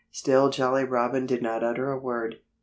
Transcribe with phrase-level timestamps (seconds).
[0.09, 2.39] Still Jolly Robin did not utter a word.